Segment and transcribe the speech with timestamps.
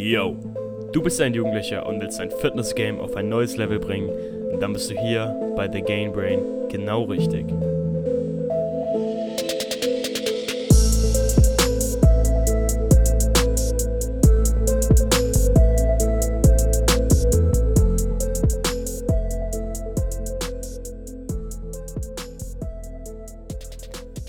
[0.00, 0.36] Yo,
[0.92, 4.08] du bist ein Jugendlicher und willst dein Fitness-Game auf ein neues Level bringen,
[4.60, 7.46] dann bist du hier bei The Gain Brain genau richtig.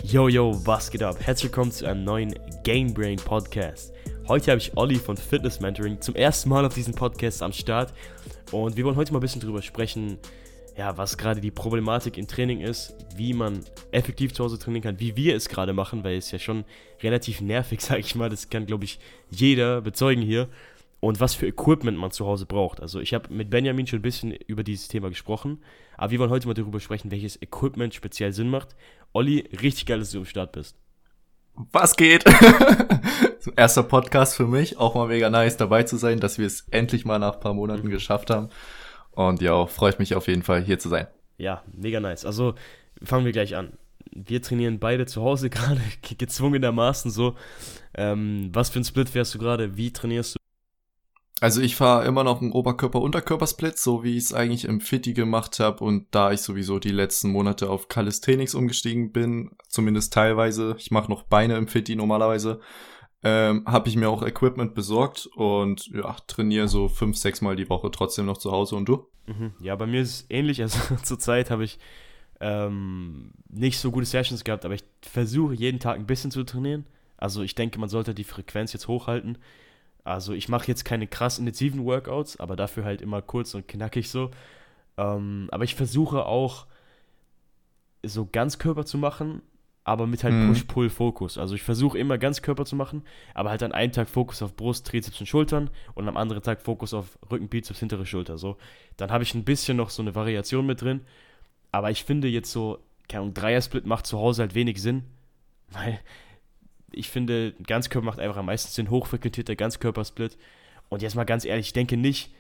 [0.03, 1.17] Yo, yo, was geht ab?
[1.19, 2.33] Herzlich willkommen zu einem neuen
[2.63, 3.93] Game Brain Podcast.
[4.29, 7.91] Heute habe ich Olli von Fitness Mentoring zum ersten Mal auf diesem Podcast am Start
[8.51, 10.19] und wir wollen heute mal ein bisschen drüber sprechen,
[10.77, 14.99] ja, was gerade die Problematik im Training ist, wie man effektiv zu Hause trainieren kann,
[14.99, 16.63] wie wir es gerade machen, weil es ja schon
[17.01, 18.99] relativ nervig, sage ich mal, das kann glaube ich
[19.31, 20.47] jeder bezeugen hier
[20.99, 22.81] und was für Equipment man zu Hause braucht.
[22.81, 25.57] Also ich habe mit Benjamin schon ein bisschen über dieses Thema gesprochen,
[25.97, 28.75] aber wir wollen heute mal darüber sprechen, welches Equipment speziell Sinn macht.
[29.11, 30.77] Olli, richtig geil, dass du am Start bist.
[31.55, 32.23] Was geht?
[33.55, 37.05] Erster Podcast für mich, auch mal mega nice dabei zu sein, dass wir es endlich
[37.05, 37.91] mal nach ein paar Monaten mhm.
[37.91, 38.49] geschafft haben.
[39.11, 41.07] Und ja, freut mich auf jeden Fall hier zu sein.
[41.37, 42.25] Ja, mega nice.
[42.25, 42.55] Also
[43.03, 43.73] fangen wir gleich an.
[44.11, 45.81] Wir trainieren beide zu Hause gerade,
[46.17, 47.35] gezwungenermaßen so.
[47.95, 49.77] Ähm, was für ein Split fährst du gerade?
[49.77, 50.39] Wie trainierst du?
[51.41, 55.59] Also ich fahre immer noch einen Oberkörper-Unterkörper-Split, so wie ich es eigentlich im Fitti gemacht
[55.61, 60.91] habe und da ich sowieso die letzten Monate auf Calisthenics umgestiegen bin, zumindest teilweise, ich
[60.91, 62.59] mache noch Beine im Fitti normalerweise,
[63.23, 67.69] ähm, habe ich mir auch Equipment besorgt und ja, trainiere so fünf, sechs Mal die
[67.69, 69.07] Woche trotzdem noch zu Hause und du?
[69.27, 69.53] Mhm.
[69.59, 71.79] Ja, bei mir ist es ähnlich, also zurzeit habe ich
[72.39, 76.85] ähm, nicht so gute Sessions gehabt, aber ich versuche jeden Tag ein bisschen zu trainieren.
[77.17, 79.37] Also ich denke, man sollte die Frequenz jetzt hochhalten
[80.09, 84.09] also ich mache jetzt keine krass intensiven Workouts, aber dafür halt immer kurz und knackig
[84.09, 84.31] so.
[84.97, 86.65] Ähm, aber ich versuche auch
[88.03, 89.41] so Ganzkörper zu machen,
[89.89, 90.49] aber mit halt mhm.
[90.49, 91.39] Push-Pull-Fokus.
[91.39, 93.01] Also ich versuche immer Ganzkörper zu machen,
[93.33, 96.61] aber halt an einem Tag Fokus auf Brust, Trizeps und Schultern und am anderen Tag
[96.61, 98.37] Fokus auf Rücken, Bizeps, hintere Schulter.
[98.37, 98.57] So,
[98.97, 101.01] dann habe ich ein bisschen noch so eine Variation mit drin.
[101.71, 105.05] Aber ich finde jetzt so, keine Ahnung, Dreier-Split macht zu Hause halt wenig Sinn,
[105.71, 105.99] weil
[106.91, 110.37] ich finde, Ganzkörper macht einfach am meisten Sinn, hochfrequentierter Ganzkörpersplit.
[110.89, 112.31] Und jetzt mal ganz ehrlich, ich denke nicht,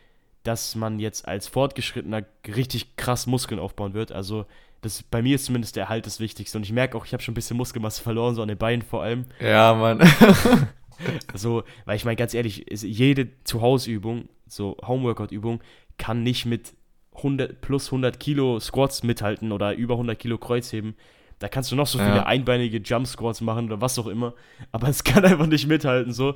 [0.43, 4.11] dass man jetzt als Fortgeschrittener richtig krass Muskeln aufbauen wird.
[4.11, 4.45] Also,
[4.81, 6.57] das bei mir ist zumindest der Erhalt das Wichtigste.
[6.57, 8.81] Und ich merke auch, ich habe schon ein bisschen Muskelmasse verloren, so an den Beinen
[8.81, 9.25] vor allem.
[9.39, 9.99] Ja, Mann.
[11.33, 15.61] so, weil ich meine, ganz ehrlich, jede Zuhauseübung, so Homeworkout-Übung,
[15.97, 16.73] kann nicht mit
[17.15, 20.95] 100 plus 100 Kilo Squats mithalten oder über 100 Kilo Kreuzheben.
[21.39, 22.25] Da kannst du noch so viele ja.
[22.25, 24.33] einbeinige Jump Squats machen oder was auch immer,
[24.71, 26.35] aber es kann einfach nicht mithalten so.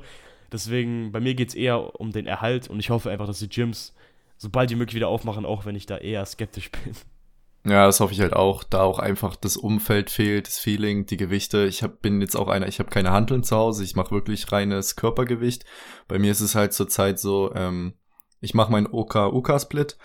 [0.52, 3.48] Deswegen, bei mir geht es eher um den Erhalt und ich hoffe einfach, dass die
[3.48, 3.94] Gyms
[4.36, 6.94] sobald die möglich wieder aufmachen, auch wenn ich da eher skeptisch bin.
[7.66, 11.16] Ja, das hoffe ich halt auch, da auch einfach das Umfeld fehlt, das Feeling, die
[11.16, 11.64] Gewichte.
[11.64, 14.52] Ich hab, bin jetzt auch einer, ich habe keine Handeln zu Hause, ich mache wirklich
[14.52, 15.64] reines Körpergewicht.
[16.06, 17.94] Bei mir ist es halt zurzeit so, ähm,
[18.40, 19.96] ich mache meinen OK-UK-Split,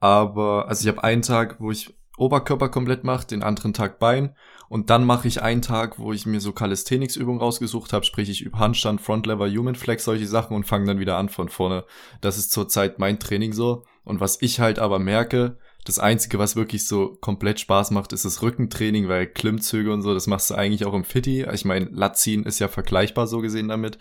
[0.00, 4.34] aber also ich habe einen Tag, wo ich Oberkörper komplett mache, den anderen Tag Bein
[4.72, 8.40] und dann mache ich einen Tag, wo ich mir so Calisthenics-Übungen rausgesucht habe, sprich ich
[8.40, 11.84] übe Handstand, Frontlever, Human Flex, solche Sachen und fange dann wieder an von vorne.
[12.22, 13.84] Das ist zurzeit mein Training so.
[14.02, 18.24] Und was ich halt aber merke, das Einzige, was wirklich so komplett Spaß macht, ist
[18.24, 21.44] das Rückentraining, weil Klimmzüge und so, das machst du eigentlich auch im Fitti.
[21.52, 23.98] Ich meine, Latziehen ist ja vergleichbar so gesehen damit.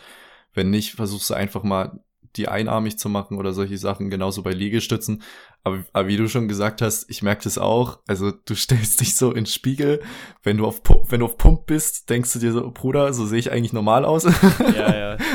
[0.54, 2.00] Wenn nicht, versuchst du einfach mal
[2.36, 5.22] die einarmig zu machen oder solche Sachen, genauso bei Liegestützen.
[5.64, 8.00] Aber, aber wie du schon gesagt hast, ich merke das auch.
[8.08, 10.02] Also du stellst dich so ins Spiegel,
[10.44, 13.26] wenn du auf Pump, wenn du auf Pump bist, denkst du dir so, Bruder, so
[13.26, 14.24] sehe ich eigentlich normal aus.
[14.76, 15.18] Ja, ja.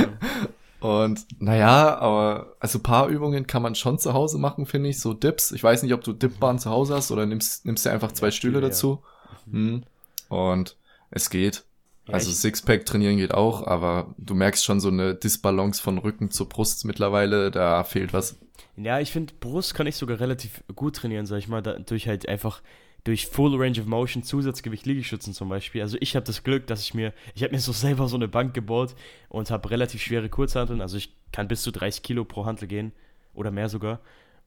[0.86, 5.00] Und naja, aber also paar Übungen kann man schon zu Hause machen, finde ich.
[5.00, 5.50] So Dips.
[5.50, 8.30] Ich weiß nicht, ob du Dipbahn zu Hause hast oder nimmst, nimmst dir einfach zwei
[8.30, 8.68] Stühle ja.
[8.68, 9.02] dazu.
[9.46, 9.82] Mhm.
[10.28, 10.76] Und
[11.10, 11.64] es geht.
[12.06, 16.48] Also Sixpack trainieren geht auch, aber du merkst schon so eine Disbalance von Rücken zur
[16.48, 18.38] Brust mittlerweile, da fehlt was.
[18.76, 22.28] Ja, ich finde, Brust kann ich sogar relativ gut trainieren, sag ich mal, durch halt
[22.28, 22.62] einfach
[23.06, 25.80] durch Full Range of Motion Zusatzgewicht Liegestützen zum Beispiel.
[25.82, 28.26] Also ich habe das Glück, dass ich mir, ich habe mir so selber so eine
[28.26, 28.96] Bank gebaut
[29.28, 32.92] und habe relativ schwere Kurzhanteln, also ich kann bis zu 30 Kilo pro Hantel gehen
[33.32, 34.00] oder mehr sogar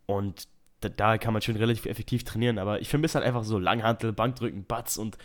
[0.06, 0.48] und
[0.82, 4.12] da, da kann man schon relativ effektiv trainieren, aber ich vermisse halt einfach so Langhantel,
[4.12, 5.18] Bankdrücken, Butts und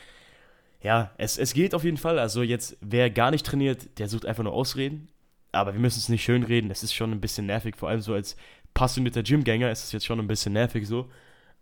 [0.80, 2.18] ja, es, es geht auf jeden Fall.
[2.18, 5.08] Also jetzt, wer gar nicht trainiert, der sucht einfach nur Ausreden.
[5.50, 6.68] Aber wir müssen es nicht schönreden.
[6.68, 7.76] Das ist schon ein bisschen nervig.
[7.76, 8.36] Vor allem so als
[8.74, 11.08] passionierter Gymgänger ist es jetzt schon ein bisschen nervig so.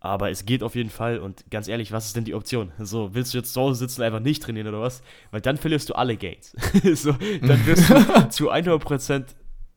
[0.05, 1.21] Aber es geht auf jeden Fall.
[1.21, 2.73] Und ganz ehrlich, was ist denn die Option?
[2.81, 5.01] So, willst du jetzt zu Hause sitzen und einfach nicht trainieren oder was?
[5.31, 6.57] Weil dann verlierst du alle Gains.
[6.95, 9.27] so, dann wirst du zu 100%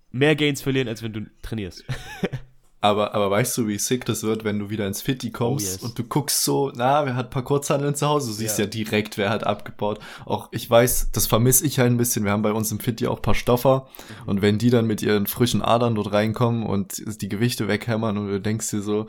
[0.10, 1.86] mehr Gains verlieren, als wenn du trainierst.
[2.86, 5.72] Aber, aber weißt du, wie sick das wird, wenn du wieder ins Fitti kommst oh,
[5.72, 5.84] yes.
[5.84, 8.28] und du guckst so, na, wer hat ein paar Kurzhandeln zu Hause?
[8.28, 8.66] Du siehst ja.
[8.66, 10.00] ja direkt, wer hat abgebaut.
[10.26, 12.26] Auch ich weiß, das vermisse ich halt ein bisschen.
[12.26, 13.88] Wir haben bei uns im Fitti auch paar Stoffer.
[13.98, 14.30] Mhm.
[14.30, 18.28] Und wenn die dann mit ihren frischen Adern dort reinkommen und die Gewichte weghämmern und
[18.28, 19.08] du denkst dir so,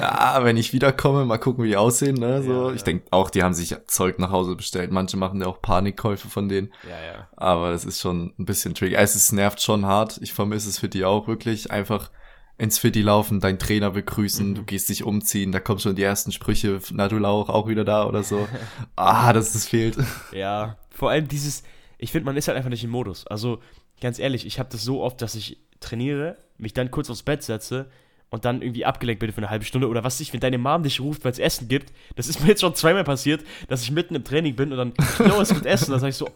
[0.00, 2.44] ja, wenn ich wiederkomme, mal gucken, wie die aussehen, ne?
[2.44, 4.92] So, ja, ich denke auch, die haben sich Zeug nach Hause bestellt.
[4.92, 6.72] Manche machen ja auch Panikkäufe von denen.
[6.84, 7.28] Ja, ja.
[7.36, 8.94] Aber das ist schon ein bisschen tricky.
[8.94, 10.20] Es nervt schon hart.
[10.22, 11.72] Ich vermisse es für die auch wirklich.
[11.72, 12.10] Einfach
[12.58, 14.54] ins Fitti laufen, dein Trainer begrüßen, mhm.
[14.54, 17.84] du gehst dich umziehen, da kommen schon die ersten Sprüche, na du Lauch, auch wieder
[17.84, 18.48] da oder so.
[18.96, 19.96] ah, dass das fehlt.
[20.32, 21.62] Ja, vor allem dieses,
[21.98, 23.26] ich finde, man ist halt einfach nicht im Modus.
[23.26, 23.60] Also,
[24.00, 27.42] ganz ehrlich, ich habe das so oft, dass ich trainiere, mich dann kurz aufs Bett
[27.42, 27.90] setze
[28.30, 30.82] und dann irgendwie abgelenkt bin für eine halbe Stunde oder was ich, wenn deine Mom
[30.82, 31.92] dich ruft, weil es Essen gibt.
[32.16, 34.92] Das ist mir jetzt schon zweimal passiert, dass ich mitten im Training bin und dann,
[35.30, 35.90] oh, es gibt Essen.
[35.90, 36.28] Dann sag ich so,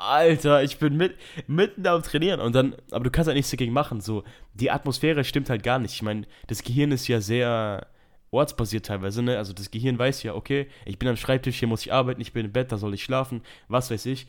[0.00, 1.16] Alter, ich bin mit,
[1.46, 4.00] mitten am Trainieren und dann, aber du kannst halt nichts dagegen machen.
[4.00, 4.24] So,
[4.54, 5.92] die Atmosphäre stimmt halt gar nicht.
[5.92, 7.86] Ich meine, das Gehirn ist ja sehr
[8.30, 9.36] ortsbasiert teilweise, ne?
[9.36, 12.32] Also das Gehirn weiß ja, okay, ich bin am Schreibtisch, hier muss ich arbeiten, ich
[12.32, 14.26] bin im Bett, da soll ich schlafen, was weiß ich.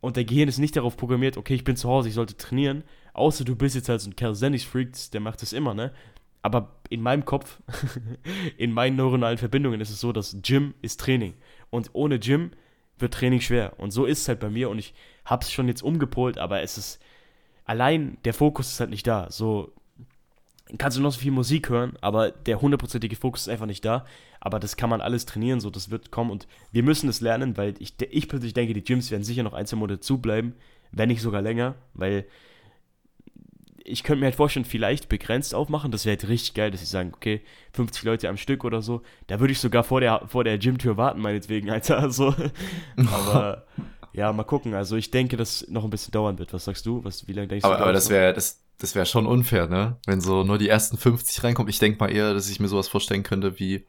[0.00, 2.84] Und der Gehirn ist nicht darauf programmiert, okay, ich bin zu Hause, ich sollte trainieren.
[3.14, 5.92] Außer du bist jetzt halt so ein Calisthenics-Freak, der macht das immer, ne?
[6.42, 7.62] Aber in meinem Kopf,
[8.58, 11.32] in meinen neuronalen Verbindungen ist es so, dass Gym ist Training.
[11.70, 12.50] Und ohne Gym
[12.98, 13.74] wird Training schwer.
[13.78, 14.94] Und so ist es halt bei mir und ich
[15.24, 17.00] hab's schon jetzt umgepolt, aber es ist
[17.64, 19.30] allein der Fokus ist halt nicht da.
[19.30, 19.72] So
[20.78, 24.04] kannst du noch so viel Musik hören, aber der hundertprozentige Fokus ist einfach nicht da.
[24.40, 27.56] Aber das kann man alles trainieren, so das wird kommen und wir müssen es lernen,
[27.56, 30.54] weil ich, ich persönlich denke, die Gyms werden sicher noch ein, zwei Monate zubleiben,
[30.92, 32.26] wenn nicht sogar länger, weil
[33.84, 35.90] ich könnte mir halt vorstellen, vielleicht begrenzt aufmachen.
[35.90, 37.42] Das wäre halt richtig geil, dass sie sagen, okay,
[37.74, 39.02] 50 Leute am Stück oder so.
[39.26, 41.98] Da würde ich sogar vor der, vor der Gymtür warten, meinetwegen, Alter.
[41.98, 42.34] Also,
[42.96, 43.66] aber
[44.14, 44.74] ja, mal gucken.
[44.74, 46.52] Also ich denke, dass noch ein bisschen dauern wird.
[46.52, 47.04] Was sagst du?
[47.04, 47.82] Was, wie lange denkst aber, du?
[47.82, 49.98] Aber das wäre das, das wäre schon unfair, ne?
[50.06, 51.68] Wenn so nur die ersten 50 reinkommen.
[51.68, 53.86] Ich denke mal eher, dass ich mir sowas vorstellen könnte wie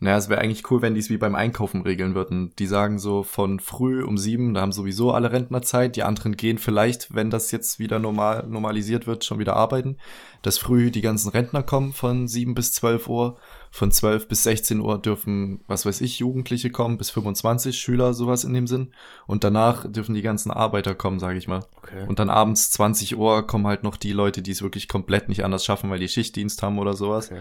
[0.00, 2.52] naja, es wäre eigentlich cool, wenn die es wie beim Einkaufen regeln würden.
[2.60, 5.96] Die sagen so von früh um sieben, da haben sowieso alle Rentner Zeit.
[5.96, 9.96] Die anderen gehen vielleicht, wenn das jetzt wieder normal normalisiert wird, schon wieder arbeiten.
[10.42, 13.38] Dass früh die ganzen Rentner kommen von sieben bis zwölf Uhr.
[13.72, 18.44] Von zwölf bis 16 Uhr dürfen, was weiß ich, Jugendliche kommen, bis 25 Schüler, sowas
[18.44, 18.92] in dem Sinn.
[19.26, 21.64] Und danach dürfen die ganzen Arbeiter kommen, sage ich mal.
[21.76, 22.06] Okay.
[22.06, 25.44] Und dann abends 20 Uhr kommen halt noch die Leute, die es wirklich komplett nicht
[25.44, 27.32] anders schaffen, weil die Schichtdienst haben oder sowas.
[27.32, 27.40] Okay.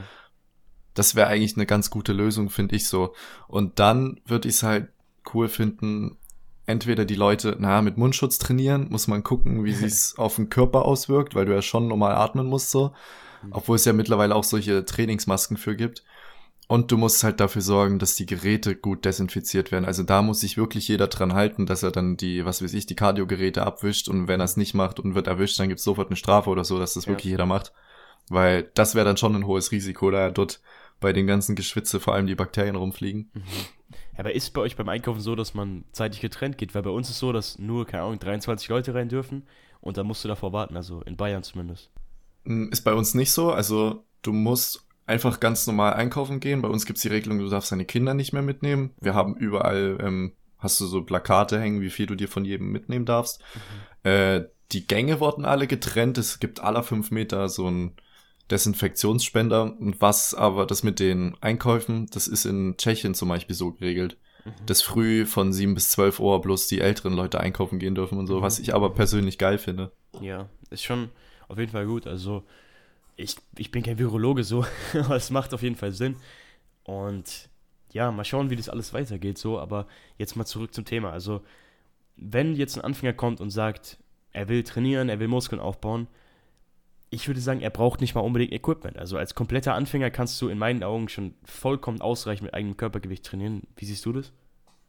[0.98, 3.14] Das wäre eigentlich eine ganz gute Lösung, finde ich so.
[3.48, 4.90] Und dann würde ich es halt
[5.34, 6.18] cool finden,
[6.66, 10.86] entweder die Leute, naja, mit Mundschutz trainieren, muss man gucken, wie sich's auf den Körper
[10.86, 12.94] auswirkt, weil du ja schon normal atmen musst so.
[13.44, 13.50] Mhm.
[13.52, 16.04] Obwohl es ja mittlerweile auch solche Trainingsmasken für gibt.
[16.70, 19.86] Und du musst halt dafür sorgen, dass die Geräte gut desinfiziert werden.
[19.86, 22.86] Also da muss sich wirklich jeder dran halten, dass er dann die, was weiß ich,
[22.86, 26.10] die Kardiogeräte abwischt und wenn er es nicht macht und wird erwischt, dann gibt's sofort
[26.10, 27.12] eine Strafe oder so, dass das ja.
[27.12, 27.72] wirklich jeder macht.
[28.28, 30.60] Weil das wäre dann schon ein hohes Risiko, da dort
[31.00, 33.30] bei den ganzen Geschwitze vor allem die Bakterien rumfliegen.
[33.34, 33.44] Mhm.
[34.18, 36.74] Aber ist bei euch beim Einkaufen so, dass man zeitig getrennt geht?
[36.74, 39.44] Weil bei uns ist so, dass nur, keine Ahnung, 23 Leute rein dürfen
[39.80, 41.92] und dann musst du davor warten, also in Bayern zumindest.
[42.46, 43.52] Hm, ist bei uns nicht so.
[43.52, 46.62] Also du musst einfach ganz normal einkaufen gehen.
[46.62, 48.94] Bei uns gibt's die Regelung, du darfst deine Kinder nicht mehr mitnehmen.
[49.00, 52.72] Wir haben überall, ähm, hast du so Plakate hängen, wie viel du dir von jedem
[52.72, 53.42] mitnehmen darfst.
[54.04, 54.10] Mhm.
[54.10, 56.18] Äh, die Gänge wurden alle getrennt.
[56.18, 57.96] Es gibt aller fünf Meter so ein
[58.52, 59.76] Desinfektionsspender.
[59.80, 64.18] Und was aber das mit den Einkäufen, das ist in Tschechien zum Beispiel so geregelt.
[64.46, 64.66] Mhm.
[64.66, 68.28] Dass früh von 7 bis 12 Uhr bloß die älteren Leute einkaufen gehen dürfen und
[68.28, 68.42] so, mhm.
[68.42, 69.92] was ich aber persönlich geil finde.
[70.22, 71.10] Ja, ist schon
[71.48, 72.08] auf jeden Fall gut.
[72.08, 72.44] Also,
[73.16, 76.16] ich, ich bin kein Virologe so, aber es macht auf jeden Fall Sinn.
[76.84, 77.50] Und
[77.92, 79.60] ja, mal schauen, wie das alles weitergeht so.
[79.60, 79.88] Aber
[80.18, 81.12] jetzt mal zurück zum Thema.
[81.12, 81.42] Also,
[82.16, 83.98] wenn jetzt ein Anfänger kommt und sagt,
[84.32, 86.08] er will trainieren, er will Muskeln aufbauen,
[87.10, 88.98] ich würde sagen, er braucht nicht mal unbedingt Equipment.
[88.98, 93.26] Also als kompletter Anfänger kannst du in meinen Augen schon vollkommen ausreichend mit eigenem Körpergewicht
[93.26, 93.64] trainieren.
[93.76, 94.34] Wie siehst du das?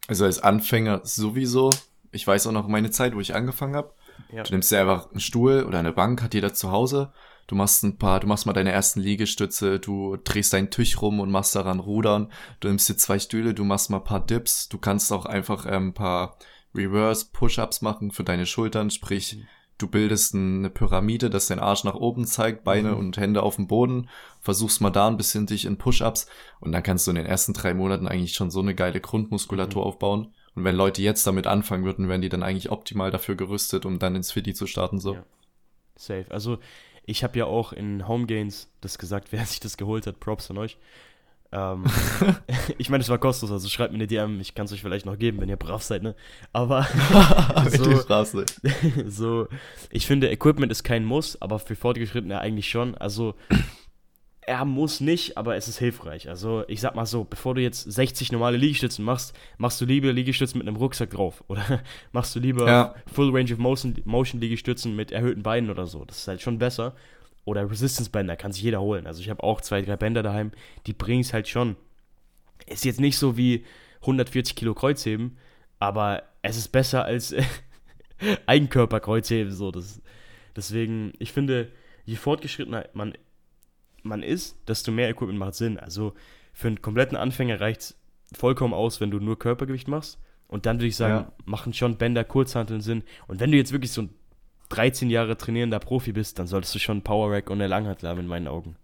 [0.07, 1.69] Also als Anfänger sowieso.
[2.11, 3.93] Ich weiß auch noch meine Zeit, wo ich angefangen habe.
[4.33, 4.43] Ja.
[4.43, 7.13] Du nimmst dir einfach einen Stuhl oder eine Bank, hat jeder zu Hause.
[7.47, 11.19] Du machst ein paar, du machst mal deine ersten Liegestütze, du drehst deinen Tisch rum
[11.19, 12.31] und machst daran Rudern.
[12.59, 14.67] Du nimmst dir zwei Stühle, du machst mal ein paar Dips.
[14.67, 16.37] Du kannst auch einfach ähm, ein paar
[16.75, 19.47] Reverse Push-Ups machen für deine Schultern, sprich, mhm
[19.79, 22.97] du bildest eine Pyramide, dass dein Arsch nach oben zeigt, Beine mhm.
[22.97, 24.09] und Hände auf dem Boden,
[24.41, 26.27] versuchst mal da ein bisschen dich in Push-Ups
[26.59, 29.81] und dann kannst du in den ersten drei Monaten eigentlich schon so eine geile Grundmuskulatur
[29.81, 29.87] mhm.
[29.87, 30.33] aufbauen.
[30.55, 33.97] Und wenn Leute jetzt damit anfangen würden, wären die dann eigentlich optimal dafür gerüstet, um
[33.97, 35.15] dann ins Fitty zu starten, so.
[35.15, 35.23] Ja.
[35.95, 36.25] Safe.
[36.29, 36.59] Also,
[37.05, 40.47] ich habe ja auch in Home Gains das gesagt, wer sich das geholt hat, Props
[40.47, 40.77] von euch.
[41.51, 41.85] Ähm,
[42.77, 45.05] ich meine, es war kostenlos, also schreibt mir eine DM, ich kann es euch vielleicht
[45.05, 46.15] noch geben, wenn ihr brav seid, ne?
[46.53, 46.83] Aber
[47.69, 48.01] so,
[49.07, 49.47] so,
[49.91, 52.95] ich finde, Equipment ist kein Muss, aber für Fortgeschrittene eigentlich schon.
[52.95, 53.35] Also,
[54.41, 56.27] er muss nicht, aber es ist hilfreich.
[56.27, 60.11] Also ich sag mal so, bevor du jetzt 60 normale Liegestützen machst, machst du lieber
[60.11, 61.43] Liegestützen mit einem Rucksack drauf.
[61.47, 62.95] Oder machst du lieber ja.
[63.13, 66.03] Full Range of Motion, Motion Liegestützen mit erhöhten Beinen oder so.
[66.03, 66.95] Das ist halt schon besser.
[67.49, 69.07] Oder Resistance Bänder, kann sich jeder holen.
[69.07, 70.51] Also ich habe auch zwei, drei Bänder daheim,
[70.85, 71.75] die bringen es halt schon.
[72.67, 73.65] Ist jetzt nicht so wie
[74.01, 75.37] 140 Kilo Kreuzheben,
[75.79, 77.33] aber es ist besser als
[78.45, 79.51] Eigenkörperkreuzheben.
[79.51, 79.99] So, das,
[80.55, 81.71] deswegen, ich finde,
[82.05, 83.13] je fortgeschrittener man
[84.03, 85.79] man ist, desto mehr Equipment macht Sinn.
[85.79, 86.13] Also
[86.53, 87.97] für einen kompletten Anfänger reicht es
[88.33, 90.19] vollkommen aus, wenn du nur Körpergewicht machst.
[90.47, 91.33] Und dann würde ich sagen, ja.
[91.45, 93.03] machen schon Bänder, Kurzhanteln Sinn.
[93.27, 94.09] Und wenn du jetzt wirklich so ein
[94.69, 98.21] 13 Jahre trainierender Profi bist, dann solltest du schon Power Rack und eine Langhantel haben
[98.21, 98.77] in meinen Augen.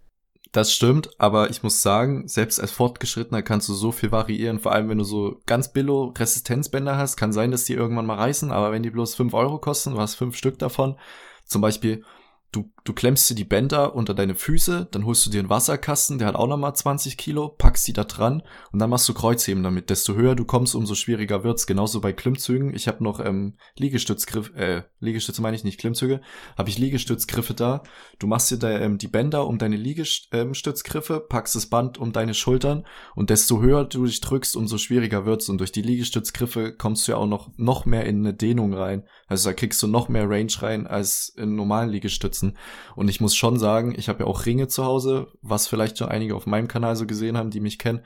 [0.52, 4.72] Das stimmt, aber ich muss sagen, selbst als Fortgeschrittener kannst du so viel variieren, vor
[4.72, 8.50] allem wenn du so ganz billo Resistenzbänder hast, kann sein, dass die irgendwann mal reißen,
[8.52, 10.96] aber wenn die bloß 5 Euro kosten, du hast 5 Stück davon,
[11.44, 12.04] zum Beispiel
[12.52, 16.18] du, du klemmst dir die Bänder unter deine Füße, dann holst du dir einen Wasserkasten,
[16.18, 19.62] der hat auch nochmal 20 Kilo, packst die da dran und dann machst du Kreuzheben
[19.62, 19.90] damit.
[19.90, 21.66] Desto höher du kommst, umso schwieriger wird's.
[21.66, 22.72] Genauso bei Klimmzügen.
[22.74, 26.20] Ich habe noch ähm, Liegestützgriff, äh, Liegestütze meine ich nicht, Klimmzüge,
[26.56, 27.82] habe ich Liegestützgriffe da.
[28.18, 32.12] Du machst dir da ähm, die Bänder um deine Liegestützgriffe, ähm, packst das Band um
[32.12, 35.48] deine Schultern und desto höher du dich drückst, umso schwieriger wird's.
[35.48, 39.04] Und durch die Liegestützgriffe kommst du ja auch noch, noch mehr in eine Dehnung rein.
[39.26, 42.56] Also da kriegst du noch mehr Range rein als in normalen Liegestützen.
[42.94, 46.08] Und ich muss schon sagen, ich habe ja auch Ringe zu Hause, was vielleicht schon
[46.08, 48.02] einige auf meinem Kanal so gesehen haben, die mich kennen.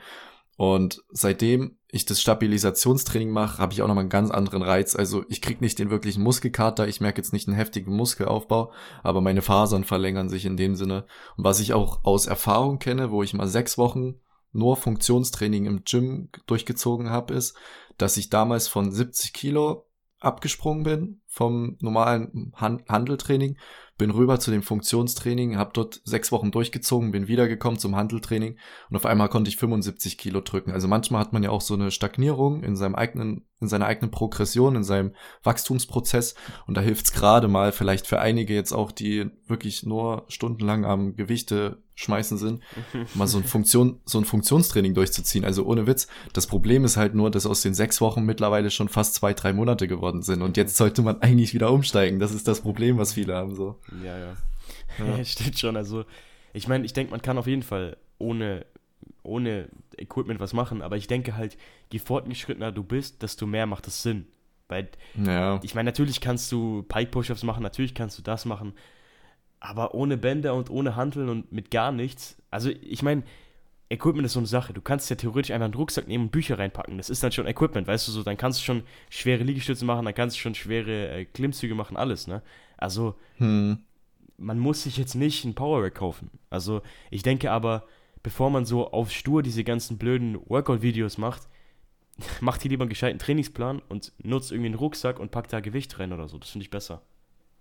[0.57, 4.95] Und seitdem ich das Stabilisationstraining mache, habe ich auch nochmal einen ganz anderen Reiz.
[4.95, 9.21] Also ich krieg nicht den wirklichen Muskelkater, ich merke jetzt nicht einen heftigen Muskelaufbau, aber
[9.21, 11.05] meine Fasern verlängern sich in dem Sinne.
[11.35, 14.19] Und was ich auch aus Erfahrung kenne, wo ich mal sechs Wochen
[14.53, 17.57] nur Funktionstraining im Gym durchgezogen habe, ist,
[17.97, 19.87] dass ich damals von 70 Kilo
[20.21, 23.57] abgesprungen bin vom normalen Handeltraining
[24.01, 28.57] bin rüber zu dem Funktionstraining, habe dort sechs Wochen durchgezogen, bin wiedergekommen zum Handeltraining
[28.89, 30.71] und auf einmal konnte ich 75 Kilo drücken.
[30.71, 34.09] Also manchmal hat man ja auch so eine Stagnierung in seinem eigenen, in seiner eigenen
[34.09, 35.13] Progression, in seinem
[35.43, 36.33] Wachstumsprozess
[36.65, 40.83] und da hilft es gerade mal vielleicht für einige jetzt auch, die wirklich nur stundenlang
[40.83, 42.61] am Gewichte schmeißen sind,
[43.15, 45.45] mal so ein Funktion, so ein Funktionstraining durchzuziehen.
[45.45, 46.07] Also ohne Witz.
[46.33, 49.53] Das Problem ist halt nur, dass aus den sechs Wochen mittlerweile schon fast zwei, drei
[49.53, 52.19] Monate geworden sind und jetzt sollte man eigentlich wieder umsteigen.
[52.19, 53.79] Das ist das Problem, was viele haben so.
[54.03, 54.35] Ja, ja.
[55.17, 55.25] ja.
[55.25, 55.77] Stimmt schon.
[55.77, 56.05] Also,
[56.53, 58.65] ich meine, ich denke, man kann auf jeden Fall ohne,
[59.23, 61.57] ohne Equipment was machen, aber ich denke halt,
[61.91, 64.27] je fortgeschrittener du bist, desto mehr macht es Sinn.
[64.67, 64.89] Weil,
[65.25, 65.59] ja.
[65.63, 68.73] ich meine, natürlich kannst du Pike-Push-Ups machen, natürlich kannst du das machen,
[69.61, 72.35] aber ohne Bänder und ohne Handeln und mit gar nichts.
[72.49, 73.23] Also, ich meine,
[73.89, 74.73] Equipment ist so eine Sache.
[74.73, 76.97] Du kannst ja theoretisch einfach einen Rucksack nehmen und Bücher reinpacken.
[76.97, 78.23] Das ist dann schon Equipment, weißt du so.
[78.23, 81.95] Dann kannst du schon schwere Liegestütze machen, dann kannst du schon schwere äh, Klimmzüge machen,
[81.95, 82.41] alles, ne?
[82.77, 83.77] Also, hm.
[84.37, 86.31] man muss sich jetzt nicht ein Power Rack kaufen.
[86.49, 87.85] Also, ich denke aber,
[88.23, 91.43] bevor man so auf stur diese ganzen blöden Workout-Videos macht,
[92.41, 95.99] macht hier lieber einen gescheiten Trainingsplan und nutzt irgendwie einen Rucksack und packt da Gewicht
[95.99, 96.39] rein oder so.
[96.39, 97.03] Das finde ich besser.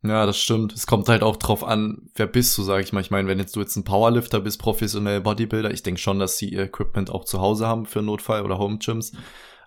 [0.02, 0.72] Ja, das stimmt.
[0.72, 3.00] Es kommt halt auch drauf an, wer bist du, sag ich mal.
[3.00, 6.38] Ich meine, wenn jetzt du jetzt ein Powerlifter bist, professionell Bodybuilder, ich denke schon, dass
[6.38, 9.12] sie ihr Equipment auch zu Hause haben für Notfall oder Home Gyms.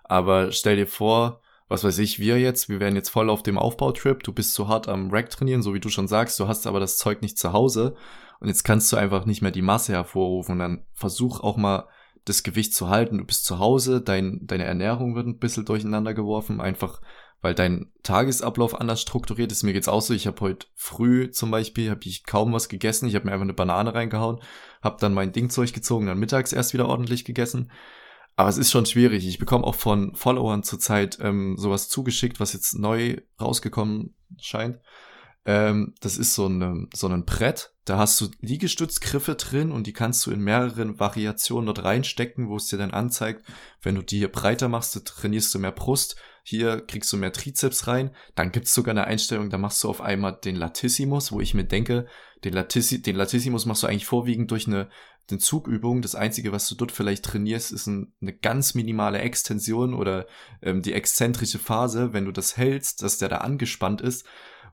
[0.02, 3.58] Aber stell dir vor, was weiß ich, wir jetzt, wir wären jetzt voll auf dem
[3.58, 6.66] Aufbautrip, du bist zu hart am Rack trainieren, so wie du schon sagst, du hast
[6.66, 7.94] aber das Zeug nicht zu Hause
[8.40, 11.88] und jetzt kannst du einfach nicht mehr die Masse hervorrufen und dann versuch auch mal
[12.26, 13.18] das Gewicht zu halten.
[13.18, 17.00] Du bist zu Hause, dein, deine Ernährung wird ein bisschen durcheinander geworfen, einfach
[17.44, 19.64] weil dein Tagesablauf anders strukturiert ist.
[19.64, 23.06] Mir geht's auch so, ich habe heute früh zum Beispiel, habe ich kaum was gegessen,
[23.06, 24.40] ich habe mir einfach eine Banane reingehauen,
[24.82, 27.70] habe dann mein Ding durchgezogen, dann mittags erst wieder ordentlich gegessen.
[28.34, 29.28] Aber es ist schon schwierig.
[29.28, 34.80] Ich bekomme auch von Followern zurzeit ähm, sowas zugeschickt, was jetzt neu rausgekommen scheint.
[35.44, 39.92] Ähm, das ist so, eine, so ein Brett, da hast du Liegestützgriffe drin und die
[39.92, 43.44] kannst du in mehreren Variationen dort reinstecken, wo es dir dann anzeigt,
[43.82, 47.88] wenn du die hier breiter machst, trainierst du mehr Brust, hier kriegst du mehr Trizeps
[47.88, 48.14] rein.
[48.36, 51.64] Dann gibt's sogar eine Einstellung, da machst du auf einmal den Latissimus, wo ich mir
[51.64, 52.06] denke,
[52.44, 54.88] den, Latissi den Latissimus machst du eigentlich vorwiegend durch eine,
[55.30, 56.02] eine Zugübung.
[56.02, 60.26] Das Einzige, was du dort vielleicht trainierst, ist ein, eine ganz minimale Extension oder
[60.62, 64.24] ähm, die exzentrische Phase, wenn du das hältst, dass der da angespannt ist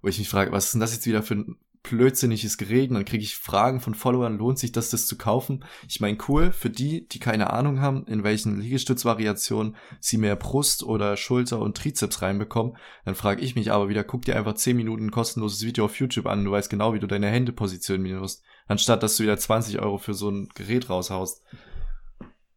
[0.01, 2.93] wo ich mich frage, was ist denn das jetzt wieder für ein blödsinniges Gereden?
[2.93, 5.65] Dann kriege ich Fragen von Followern, lohnt sich das, das zu kaufen?
[5.87, 10.83] Ich meine, cool, für die, die keine Ahnung haben, in welchen Liegestützvariationen sie mehr Brust
[10.83, 14.77] oder Schulter und Trizeps reinbekommen, dann frage ich mich aber wieder, guck dir einfach 10
[14.77, 18.43] Minuten kostenloses Video auf YouTube an, du weißt genau, wie du deine Hände positionieren musst,
[18.67, 21.43] anstatt dass du wieder 20 Euro für so ein Gerät raushaust.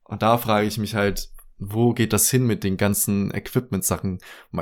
[0.04, 4.18] Und da frage ich mich halt, wo geht das hin mit den ganzen Equipment-Sachen?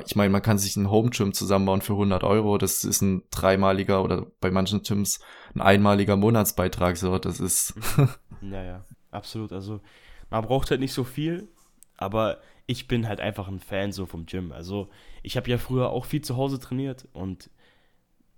[0.06, 2.58] Ich meine, man kann sich ein Home-Gym zusammenbauen für 100 Euro.
[2.58, 5.20] Das ist ein dreimaliger oder bei manchen Gyms
[5.54, 6.96] ein einmaliger Monatsbeitrag.
[6.96, 7.74] So, das ist.
[8.42, 9.52] ja, ja, absolut.
[9.52, 9.80] Also,
[10.30, 11.48] man braucht halt nicht so viel,
[11.96, 14.52] aber ich bin halt einfach ein Fan so vom Gym.
[14.52, 14.90] Also,
[15.22, 17.48] ich habe ja früher auch viel zu Hause trainiert und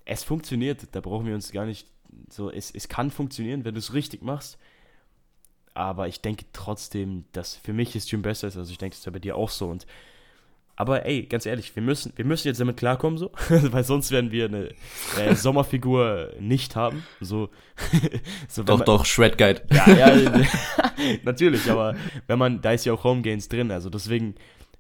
[0.05, 0.89] es funktioniert.
[0.93, 1.89] Da brauchen wir uns gar nicht
[2.31, 2.51] so.
[2.51, 4.59] Es, es kann funktionieren, wenn du es richtig machst
[5.75, 8.57] aber ich denke trotzdem, dass für mich das Gym besser ist.
[8.57, 9.69] Also ich denke, das ist ja bei dir auch so.
[9.69, 9.87] Und
[10.77, 14.33] aber ey, ganz ehrlich, wir müssen, wir müssen jetzt damit klarkommen, so, weil sonst werden
[14.33, 14.71] wir eine
[15.19, 17.05] äh, Sommerfigur nicht haben.
[17.21, 17.51] So,
[18.49, 19.63] so doch, man, doch, Shred Guide.
[19.71, 20.43] Ja, ja,
[21.23, 21.95] natürlich, aber
[22.27, 24.35] wenn man, da ist ja auch Home Gains drin, also deswegen,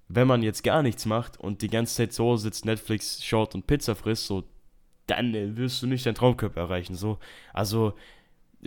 [0.08, 3.68] wenn man jetzt gar nichts macht und die ganze Zeit so sitzt, Netflix schaut und
[3.68, 4.42] Pizza frisst, so,
[5.06, 7.18] dann äh, wirst du nicht deinen Traumkörper erreichen, so.
[7.52, 7.94] Also,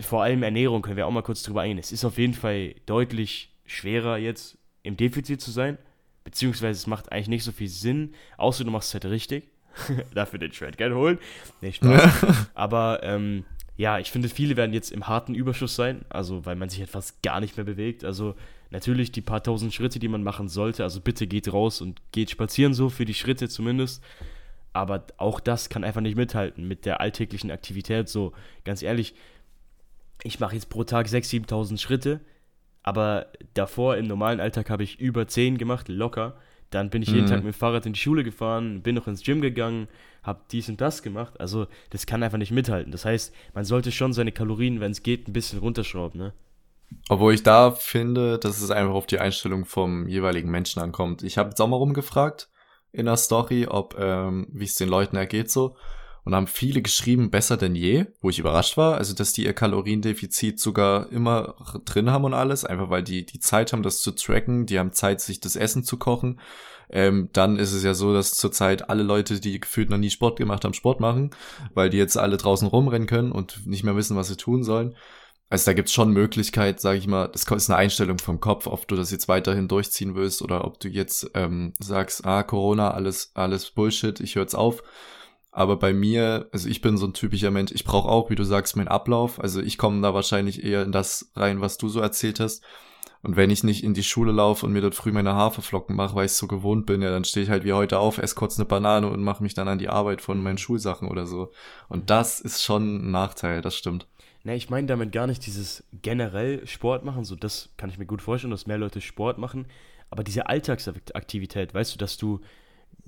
[0.00, 1.78] vor allem Ernährung können wir auch mal kurz drüber eingehen.
[1.78, 5.78] Es ist auf jeden Fall deutlich schwerer jetzt im Defizit zu sein,
[6.24, 9.48] beziehungsweise es macht eigentlich nicht so viel Sinn, außer du machst es halt richtig.
[10.14, 11.18] Dafür den Shred gerne holen.
[11.60, 12.50] Nee, Spaß.
[12.54, 13.44] Aber ähm,
[13.76, 17.20] ja, ich finde, viele werden jetzt im harten Überschuss sein, also weil man sich etwas
[17.22, 18.04] gar nicht mehr bewegt.
[18.04, 18.34] Also
[18.70, 20.82] natürlich die paar tausend Schritte, die man machen sollte.
[20.82, 24.02] Also bitte geht raus und geht spazieren so für die Schritte zumindest.
[24.72, 28.08] Aber auch das kann einfach nicht mithalten mit der alltäglichen Aktivität.
[28.08, 28.32] So
[28.64, 29.14] ganz ehrlich,
[30.22, 32.20] ich mache jetzt pro Tag 6.000, 7.000 Schritte,
[32.82, 36.36] aber davor im normalen Alltag habe ich über 10 gemacht, locker.
[36.70, 37.28] Dann bin ich jeden mhm.
[37.28, 39.88] Tag mit dem Fahrrad in die Schule gefahren, bin noch ins Gym gegangen,
[40.22, 41.40] habe dies und das gemacht.
[41.40, 42.92] Also das kann einfach nicht mithalten.
[42.92, 46.20] Das heißt, man sollte schon seine Kalorien, wenn es geht, ein bisschen runterschrauben.
[46.20, 46.34] Ne?
[47.08, 51.22] Obwohl ich da finde, dass es einfach auf die Einstellung vom jeweiligen Menschen ankommt.
[51.22, 52.50] Ich habe jetzt auch mal rumgefragt
[52.92, 55.76] in der Story, ob ähm, wie es den Leuten ergeht so
[56.28, 59.54] und haben viele geschrieben, besser denn je, wo ich überrascht war, also dass die ihr
[59.54, 61.54] Kaloriendefizit sogar immer
[61.86, 64.92] drin haben und alles, einfach weil die die Zeit haben, das zu tracken, die haben
[64.92, 66.38] Zeit, sich das Essen zu kochen.
[66.90, 70.36] Ähm, dann ist es ja so, dass zurzeit alle Leute, die gefühlt noch nie Sport
[70.38, 71.30] gemacht haben, Sport machen,
[71.72, 74.96] weil die jetzt alle draußen rumrennen können und nicht mehr wissen, was sie tun sollen.
[75.48, 78.86] Also da gibt's schon Möglichkeit, sage ich mal, das ist eine Einstellung vom Kopf, ob
[78.86, 83.30] du das jetzt weiterhin durchziehen willst oder ob du jetzt ähm, sagst, ah, Corona, alles,
[83.32, 84.82] alles Bullshit, ich höre jetzt auf.
[85.58, 88.44] Aber bei mir, also ich bin so ein typischer Mensch, ich brauche auch, wie du
[88.44, 89.40] sagst, meinen Ablauf.
[89.40, 92.62] Also ich komme da wahrscheinlich eher in das rein, was du so erzählt hast.
[93.24, 96.14] Und wenn ich nicht in die Schule laufe und mir dort früh meine Haferflocken mache,
[96.14, 98.56] weil ich so gewohnt bin, ja, dann stehe ich halt wie heute auf, esse kurz
[98.56, 101.50] eine Banane und mache mich dann an die Arbeit von meinen Schulsachen oder so.
[101.88, 104.06] Und das ist schon ein Nachteil, das stimmt.
[104.44, 108.06] Ne, ich meine damit gar nicht dieses generell Sport machen, so das kann ich mir
[108.06, 109.66] gut vorstellen, dass mehr Leute Sport machen,
[110.08, 112.42] aber diese Alltagsaktivität, weißt du, dass du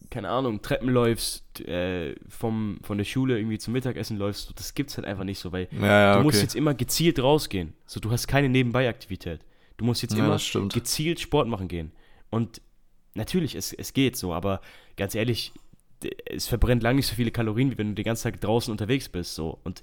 [0.08, 4.96] keine Ahnung, Treppen läufst, äh, vom, von der Schule irgendwie zum Mittagessen läufst, das gibt's
[4.96, 6.24] halt einfach nicht so, weil ja, ja, du okay.
[6.24, 7.74] musst jetzt immer gezielt rausgehen.
[7.86, 9.40] So, du hast keine Nebenbei-Aktivität.
[9.76, 11.92] Du musst jetzt ja, immer gezielt Sport machen gehen.
[12.30, 12.60] Und
[13.14, 14.60] natürlich, es, es geht so, aber
[14.96, 15.52] ganz ehrlich,
[16.26, 19.08] es verbrennt lang nicht so viele Kalorien, wie wenn du den ganzen Tag draußen unterwegs
[19.08, 19.34] bist.
[19.34, 19.58] So.
[19.64, 19.82] Und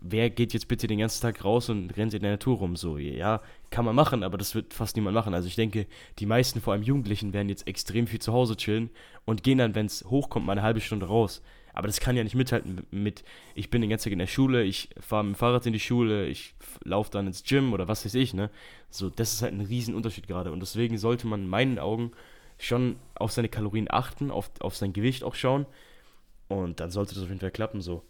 [0.00, 2.76] wer geht jetzt bitte den ganzen Tag raus und rennt in der Natur rum?
[2.76, 5.34] So, ja, kann man machen, aber das wird fast niemand machen.
[5.34, 5.86] Also ich denke,
[6.18, 8.90] die meisten, vor allem Jugendlichen, werden jetzt extrem viel zu Hause chillen
[9.24, 11.42] und gehen dann, wenn es hochkommt, mal eine halbe Stunde raus.
[11.74, 13.22] Aber das kann ja nicht mithalten mit,
[13.54, 15.80] ich bin den ganzen Tag in der Schule, ich fahre mit dem Fahrrad in die
[15.80, 18.50] Schule, ich laufe dann ins Gym oder was weiß ich, ne?
[18.90, 20.50] So, das ist halt ein Riesenunterschied gerade.
[20.50, 22.10] Und deswegen sollte man in meinen Augen
[22.58, 25.66] schon auf seine Kalorien achten, auf, auf sein Gewicht auch schauen.
[26.48, 28.02] Und dann sollte das auf jeden Fall klappen, so.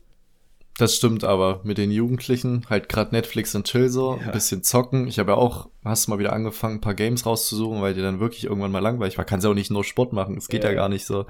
[0.78, 4.26] Das stimmt aber mit den Jugendlichen, halt gerade Netflix und Chill so, ja.
[4.26, 5.08] ein bisschen zocken.
[5.08, 8.20] Ich habe ja auch, hast mal wieder angefangen, ein paar Games rauszusuchen, weil dir dann
[8.20, 9.24] wirklich irgendwann mal langweilig war.
[9.24, 10.70] Kann ja auch nicht nur Sport machen, es geht ja.
[10.70, 11.26] ja gar nicht so.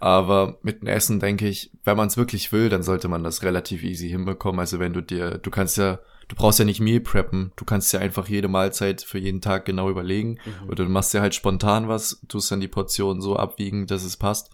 [0.00, 3.42] Aber mit dem Essen denke ich, wenn man es wirklich will, dann sollte man das
[3.42, 4.58] relativ easy hinbekommen.
[4.60, 7.92] Also wenn du dir, du kannst ja, du brauchst ja nicht Meal preppen, du kannst
[7.92, 10.38] ja einfach jede Mahlzeit für jeden Tag genau überlegen.
[10.62, 10.70] Mhm.
[10.70, 14.16] Oder du machst ja halt spontan was, tust dann die Portion so abwiegen, dass es
[14.16, 14.50] passt.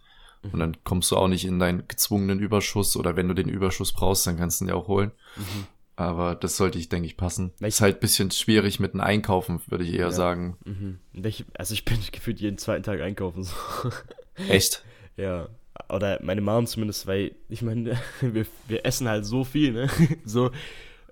[0.53, 3.93] Und dann kommst du auch nicht in deinen gezwungenen Überschuss oder wenn du den Überschuss
[3.93, 5.13] brauchst, dann kannst du ihn ja auch holen.
[5.37, 5.67] Mhm.
[5.97, 7.53] Aber das sollte ich, denke ich, passen.
[7.61, 7.75] Welch?
[7.75, 10.11] Ist halt ein bisschen schwierig mit dem Einkaufen, würde ich eher ja.
[10.11, 10.57] sagen.
[10.65, 10.99] Mhm.
[11.13, 13.45] Welch, also ich bin gefühlt jeden zweiten Tag einkaufen.
[13.45, 13.55] So.
[14.49, 14.85] Echt?
[15.17, 15.49] ja.
[15.89, 19.89] Oder meine Mom zumindest, weil ich meine, wir, wir essen halt so viel, ne?
[20.25, 20.51] so,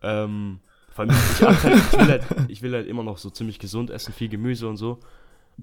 [0.02, 3.58] ähm, vor allem ich, halt, ich, will halt, ich will halt immer noch so ziemlich
[3.58, 5.00] gesund essen, viel Gemüse und so.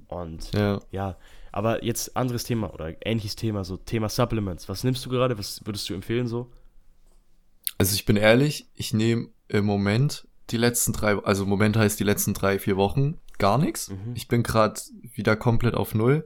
[0.08, 1.17] Und ja, ja
[1.51, 4.69] aber jetzt anderes Thema oder ähnliches Thema, so Thema Supplements.
[4.69, 5.38] Was nimmst du gerade?
[5.38, 6.51] Was würdest du empfehlen so?
[7.77, 11.99] Also ich bin ehrlich, ich nehme im Moment die letzten drei, also im Moment heißt
[11.99, 13.89] die letzten drei, vier Wochen gar nichts.
[13.89, 14.13] Mhm.
[14.15, 14.79] Ich bin gerade
[15.13, 16.25] wieder komplett auf Null.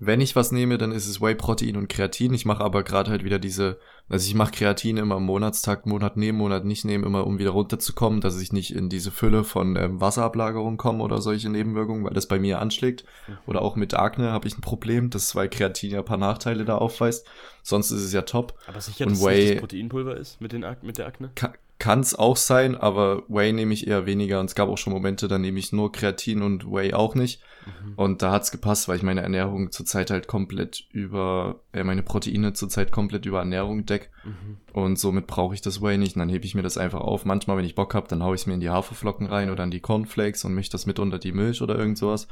[0.00, 2.32] Wenn ich was nehme, dann ist es Whey-Protein und Kreatin.
[2.32, 6.16] Ich mache aber gerade halt wieder diese, also ich mache Kreatin immer im Monatstag, Monat
[6.16, 9.76] nehmen, Monat nicht nehmen, immer um wieder runterzukommen, dass ich nicht in diese Fülle von
[9.76, 13.04] ähm, Wasserablagerung komme oder solche Nebenwirkungen, weil das bei mir anschlägt.
[13.26, 13.38] Mhm.
[13.46, 16.64] Oder auch mit Akne habe ich ein Problem, das weil Kreatin ja ein paar Nachteile
[16.64, 17.26] da aufweist.
[17.62, 18.54] Sonst ist es ja top.
[18.66, 21.32] Aber sicher, und dass Whey, es das Proteinpulver ist mit, den, mit der Akne?
[21.34, 24.40] Kann, kann es auch sein, aber Whey nehme ich eher weniger.
[24.40, 27.40] Und es gab auch schon Momente, da nehme ich nur Kreatin und Whey auch nicht.
[27.66, 27.94] Mhm.
[27.94, 32.52] Und da hat's gepasst, weil ich meine Ernährung zurzeit halt komplett über, äh, meine Proteine
[32.52, 34.10] zurzeit komplett über Ernährung deck.
[34.24, 34.56] Mhm.
[34.72, 36.16] Und somit brauche ich das Whey nicht.
[36.16, 37.24] Und dann hebe ich mir das einfach auf.
[37.24, 39.70] Manchmal, wenn ich Bock habe, dann haue ich mir in die Haferflocken rein oder in
[39.70, 42.26] die Cornflakes und mische das mit unter die Milch oder irgend sowas.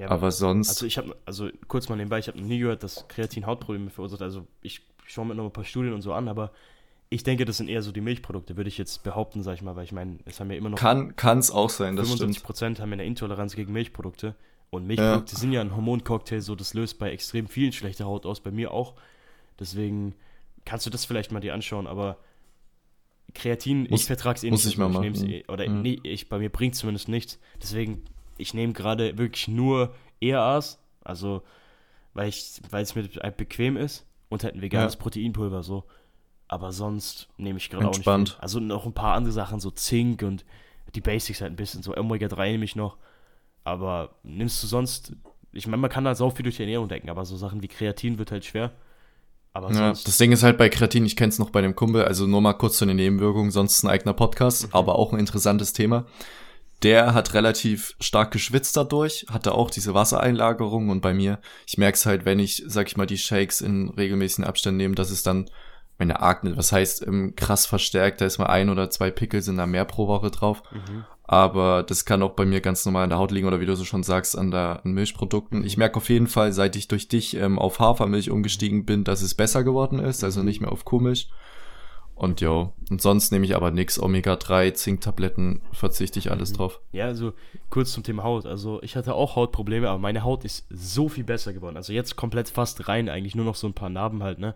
[0.00, 0.70] Ja, aber sonst.
[0.70, 3.90] Also ich habe, also kurz mal nebenbei, ich habe noch nie gehört, dass Kreatin Hautprobleme
[3.90, 4.22] verursacht.
[4.22, 6.52] Also ich schaue mir noch ein paar Studien und so an, aber
[7.10, 9.76] ich denke, das sind eher so die Milchprodukte, würde ich jetzt behaupten, sag ich mal,
[9.76, 10.78] weil ich meine, es haben ja immer noch.
[10.78, 14.34] Kann es auch sein, das 75 Prozent haben ja eine Intoleranz gegen Milchprodukte.
[14.70, 15.38] Und Milchprodukte ja.
[15.38, 18.72] sind ja ein Hormoncocktail, so das löst bei extrem vielen schlechte Haut aus, bei mir
[18.72, 18.94] auch.
[19.58, 20.14] Deswegen
[20.66, 22.18] kannst du das vielleicht mal dir anschauen, aber
[23.34, 24.64] Kreatin, muss, ich vertrage es eh nicht.
[24.64, 25.14] Muss ich mal machen.
[25.14, 25.82] Ich eh, oder mhm.
[25.82, 27.38] nee, ich, bei mir bringt es zumindest nichts.
[27.62, 28.04] Deswegen,
[28.36, 31.42] ich nehme gerade wirklich nur ERAs, also
[32.12, 35.00] weil es mir bequem ist und halt ein veganes ja.
[35.00, 35.84] Proteinpulver so.
[36.48, 38.04] Aber sonst nehme ich gerade auch nicht.
[38.04, 38.26] Viel.
[38.40, 40.44] Also noch ein paar andere Sachen, so Zink und
[40.94, 42.96] die Basics halt ein bisschen, so Omega-3 nehme ich noch.
[43.64, 45.12] Aber nimmst du sonst,
[45.52, 47.68] ich meine, man kann da so viel durch die Ernährung denken, aber so Sachen wie
[47.68, 48.72] Kreatin wird halt schwer.
[49.52, 52.04] Aber ja, das Ding ist halt bei Kreatin, ich kenne es noch bei dem Kumpel,
[52.04, 54.72] also nur mal kurz zu den Nebenwirkungen, sonst ein eigener Podcast, mhm.
[54.72, 56.06] aber auch ein interessantes Thema.
[56.82, 61.96] Der hat relativ stark geschwitzt dadurch, hatte auch diese Wassereinlagerung und bei mir, ich merke
[61.96, 65.24] es halt, wenn ich, sag ich mal, die Shakes in regelmäßigen Abständen nehme, dass es
[65.24, 65.50] dann
[65.98, 69.56] meine Akne, was heißt ähm, krass verstärkt, da ist mal ein oder zwei Pickel sind
[69.56, 70.62] da mehr pro Woche drauf.
[70.70, 71.04] Mhm.
[71.24, 73.76] Aber das kann auch bei mir ganz normal an der Haut liegen oder wie du
[73.76, 75.62] so schon sagst, an der an Milchprodukten.
[75.64, 79.20] Ich merke auf jeden Fall, seit ich durch dich ähm, auf Hafermilch umgestiegen bin, dass
[79.20, 81.28] es besser geworden ist, also nicht mehr auf Kuhmilch.
[82.14, 84.00] Und ja, und sonst nehme ich aber nix.
[84.00, 86.56] Omega-3, Zinktabletten, verzichte ich alles mhm.
[86.56, 86.80] drauf.
[86.92, 87.32] Ja, also
[87.70, 88.46] kurz zum Thema Haut.
[88.46, 91.76] Also ich hatte auch Hautprobleme, aber meine Haut ist so viel besser geworden.
[91.76, 94.54] Also jetzt komplett fast rein, eigentlich nur noch so ein paar Narben halt, ne?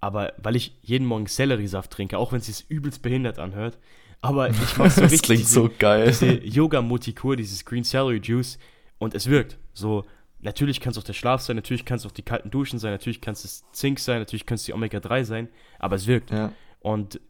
[0.00, 3.78] Aber weil ich jeden Morgen Selleriesaft trinke, auch wenn es sich übelst behindert anhört,
[4.20, 6.06] aber ich mache so richtig klingt diese, so geil.
[6.08, 8.58] diese Yoga-Multikur, dieses Green Celery Juice
[8.98, 9.58] und es wirkt.
[9.74, 10.04] So,
[10.40, 12.92] natürlich kann es auch der Schlaf sein, natürlich kann es auch die kalten Duschen sein,
[12.92, 16.30] natürlich kann es Zink sein, natürlich kann es die Omega-3 sein, aber es wirkt.
[16.30, 16.52] Ja.
[16.80, 17.20] Und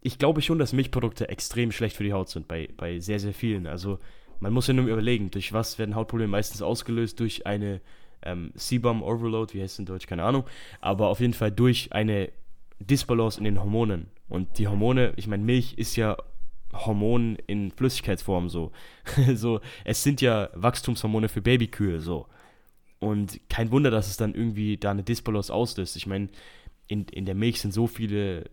[0.00, 3.34] ich glaube schon, dass Milchprodukte extrem schlecht für die Haut sind, bei, bei sehr, sehr
[3.34, 3.66] vielen.
[3.66, 3.98] Also
[4.40, 7.18] man muss ja nur überlegen, durch was werden Hautprobleme meistens ausgelöst?
[7.20, 7.80] Durch eine
[8.22, 10.44] ähm, Sebum Overload, wie heißt es in Deutsch, keine Ahnung,
[10.80, 12.30] aber auf jeden Fall durch eine
[12.80, 14.08] Disbalance in den Hormonen.
[14.28, 16.16] Und die Hormone, ich meine, Milch ist ja
[16.72, 18.72] Hormon in Flüssigkeitsform so.
[19.34, 22.26] so, es sind ja Wachstumshormone für Babykühe so.
[23.00, 25.96] Und kein Wunder, dass es dann irgendwie da eine Disbalance auslöst.
[25.96, 26.28] Ich meine,
[26.88, 28.50] in, in der Milch sind so viele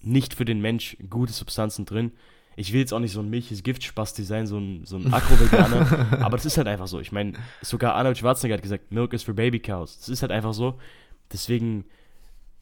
[0.00, 2.12] nicht für den Mensch gute Substanzen drin,
[2.58, 6.20] ich will jetzt auch nicht so ein milchiges Giftspasti sein, so ein, so ein Akro-Veganer,
[6.20, 6.98] aber das ist halt einfach so.
[6.98, 9.96] Ich meine, sogar Arnold Schwarzenegger hat gesagt, Milk is for baby cows.
[9.98, 10.76] Das ist halt einfach so.
[11.32, 11.84] Deswegen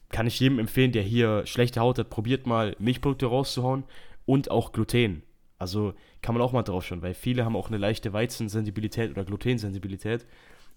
[0.09, 3.85] kann ich jedem empfehlen, der hier schlechte Haut hat, probiert mal Milchprodukte rauszuhauen
[4.27, 5.23] und auch Gluten.
[5.57, 9.25] Also kann man auch mal drauf schauen, weil viele haben auch eine leichte Weizensensibilität oder
[9.25, 10.27] Glutensensibilität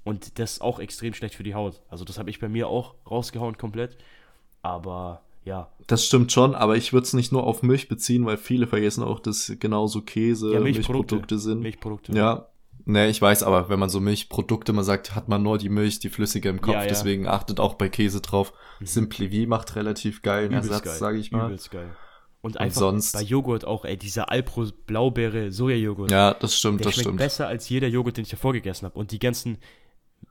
[0.02, 1.82] und das ist auch extrem schlecht für die Haut.
[1.90, 3.98] Also das habe ich bei mir auch rausgehauen komplett,
[4.62, 5.72] aber ja.
[5.86, 9.02] Das stimmt schon, aber ich würde es nicht nur auf Milch beziehen, weil viele vergessen
[9.02, 11.16] auch, dass genauso Käse ja, Milchprodukte.
[11.16, 11.60] Milchprodukte sind.
[11.60, 12.12] Milchprodukte.
[12.12, 12.46] Ja.
[12.86, 15.98] Ne, ich weiß, aber wenn man so Milchprodukte mal sagt, hat man nur die Milch,
[15.98, 16.88] die flüssige im Kopf, ja, ja.
[16.88, 18.52] deswegen achtet auch bei Käse drauf.
[18.80, 18.86] Mhm.
[18.86, 21.46] Simply V macht relativ geilen Übelst Ersatz, sage ich mal.
[21.46, 21.90] Übelst geil.
[22.42, 26.10] Und, und einfach sonst, bei Joghurt auch, ey, dieser Alpro Blaubeere Sojajoghurt.
[26.10, 27.18] Ja, das stimmt, der das schmeckt stimmt.
[27.18, 28.98] besser als jeder Joghurt, den ich davor gegessen habe.
[28.98, 29.58] Und die ganzen,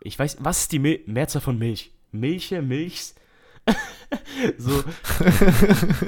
[0.01, 1.91] ich weiß, was ist die Mil Mehrzahl von Milch?
[2.11, 3.13] Milche, Milchs,
[4.57, 4.83] so,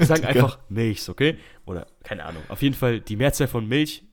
[0.00, 1.38] sagen einfach Milch, okay?
[1.66, 2.42] Oder keine Ahnung.
[2.48, 4.04] Auf jeden Fall, die Mehrzahl von Milch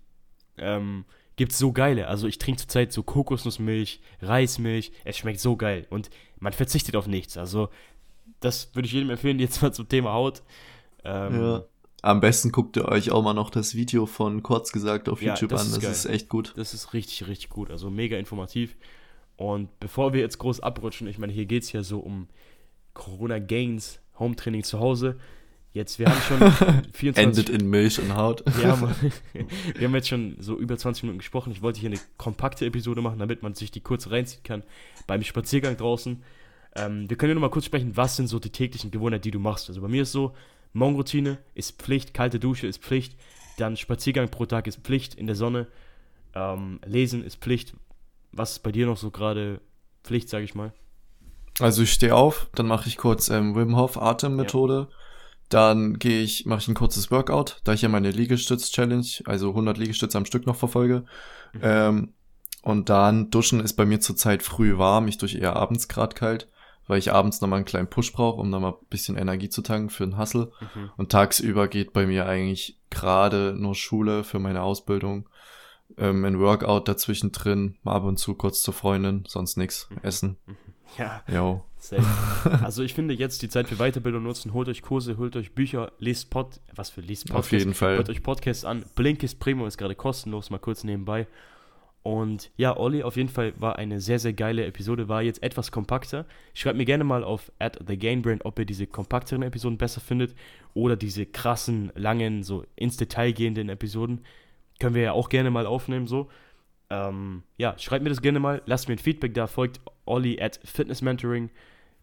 [0.58, 2.08] ähm, gibt es so geile.
[2.08, 4.92] Also ich trinke zurzeit so Kokosnussmilch, Reismilch.
[5.06, 5.88] Es schmeckt so geil.
[5.90, 7.38] Und man verzichtet auf nichts.
[7.38, 7.70] Also
[8.40, 10.44] das würde ich jedem empfehlen, jetzt mal zum Thema Haut.
[11.04, 11.64] Ähm, ja.
[12.02, 15.34] Am besten guckt ihr euch auch mal noch das Video von Kurz gesagt auf ja,
[15.34, 15.72] YouTube das an.
[15.72, 15.92] Das geil.
[15.92, 16.54] ist echt gut.
[16.56, 17.72] Das ist richtig, richtig gut.
[17.72, 18.76] Also mega informativ.
[19.36, 22.28] Und bevor wir jetzt groß abrutschen, ich meine, hier geht es ja so um
[23.00, 25.18] Corona Gains, Home-Training zu Hause.
[25.72, 27.16] Jetzt, wir haben schon 24.
[27.18, 28.44] Endet in Milch und Haut.
[28.58, 28.94] Wir haben,
[29.76, 31.54] wir haben jetzt schon so über 20 Minuten gesprochen.
[31.54, 34.64] Ich wollte hier eine kompakte Episode machen, damit man sich die kurz reinziehen kann
[35.08, 36.22] beim Spaziergang draußen.
[36.76, 39.32] Ähm, wir können ja nur mal kurz sprechen, was sind so die täglichen Gewohnheiten, die
[39.32, 39.70] du machst.
[39.70, 40.36] Also bei mir ist so,
[40.74, 43.16] Morgenroutine ist Pflicht, kalte Dusche ist Pflicht,
[43.58, 45.68] dann Spaziergang pro Tag ist Pflicht in der Sonne,
[46.36, 47.76] ähm, Lesen ist Pflicht.
[48.34, 49.62] Was ist bei dir noch so gerade
[50.04, 50.74] Pflicht, sage ich mal.
[51.60, 54.88] Also ich stehe auf, dann mache ich kurz ähm, Wim Hof Atemmethode.
[54.90, 54.96] Ja.
[55.50, 59.78] Dann gehe ich, mache ich ein kurzes Workout, da ich ja meine Liegestütz-Challenge, also 100
[59.80, 61.06] Liegestütze am Stück noch verfolge.
[61.54, 61.60] Mhm.
[61.64, 62.14] Ähm,
[62.62, 66.48] und dann duschen ist bei mir zurzeit früh warm, ich dusche eher abends grad kalt,
[66.88, 69.90] weil ich abends nochmal einen kleinen Push brauche, um nochmal ein bisschen Energie zu tanken
[69.90, 70.52] für den Hustle.
[70.76, 70.92] Mhm.
[70.98, 75.30] Und tagsüber geht bei mir eigentlich gerade nur Schule für meine Ausbildung,
[75.98, 79.98] ähm, ein Workout dazwischen drin, mal ab und zu kurz zur Freundin, sonst nix, mhm.
[80.04, 80.38] essen.
[80.98, 81.24] Ja.
[81.32, 81.64] Jo.
[82.62, 84.54] Also ich finde jetzt die Zeit für Weiterbildung nutzen.
[84.54, 87.48] Holt euch Kurse, holt euch Bücher, lest Pod, was für lest Podcasts.
[87.48, 87.96] Auf jeden Fall.
[87.96, 88.84] Hört euch Podcasts an.
[88.96, 91.26] Blinkist Primo ist gerade kostenlos, mal kurz nebenbei.
[92.02, 95.72] Und ja, Olli, auf jeden Fall war eine sehr, sehr geile Episode, war jetzt etwas
[95.72, 96.26] kompakter.
[96.54, 100.34] Schreibt mir gerne mal auf at thegainbrain, ob ihr diese kompakteren Episoden besser findet
[100.74, 104.22] oder diese krassen, langen, so ins Detail gehenden Episoden.
[104.80, 106.30] Können wir ja auch gerne mal aufnehmen, so.
[106.90, 110.60] Ähm, ja, schreibt mir das gerne mal, lasst mir ein Feedback da, folgt Olli at
[110.64, 111.52] Fitness Mentoring,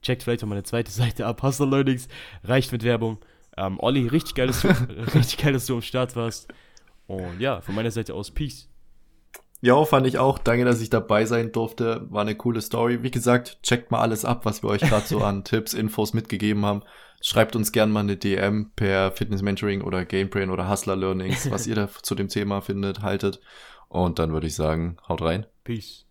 [0.00, 2.08] checkt vielleicht auch meine zweite Seite ab, Hustle Learnings,
[2.44, 3.18] reicht mit Werbung.
[3.56, 4.68] Ähm, Olli, richtig geil, dass du,
[5.14, 6.48] richtig geil, dass du am Start warst.
[7.06, 8.68] Und ja, von meiner Seite aus, Peace.
[9.62, 10.38] Ja, fand ich auch.
[10.38, 12.06] Danke, dass ich dabei sein durfte.
[12.10, 13.02] War eine coole Story.
[13.02, 16.66] Wie gesagt, checkt mal alles ab, was wir euch gerade so an Tipps, Infos mitgegeben
[16.66, 16.82] haben.
[17.22, 21.66] Schreibt uns gerne mal eine DM per Fitness Mentoring oder Gamebrain oder Hustler Learnings, was
[21.66, 23.40] ihr da zu dem Thema findet, haltet.
[23.88, 25.46] Und dann würde ich sagen, haut rein.
[25.64, 26.05] Peace.